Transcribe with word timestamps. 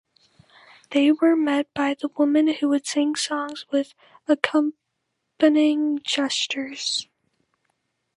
They 0.89 1.11
were 1.11 1.35
met 1.35 1.71
by 1.75 1.93
the 1.93 2.07
women 2.17 2.47
who 2.55 2.69
would 2.69 2.87
sing 2.87 3.15
songs 3.15 3.67
with 3.69 3.93
accompanying 4.27 5.99
gestures. 6.01 7.07